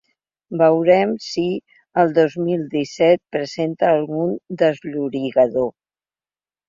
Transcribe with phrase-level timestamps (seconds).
[0.59, 1.43] Veurem si
[2.03, 5.71] el dos mil disset presenta algun desllorigador.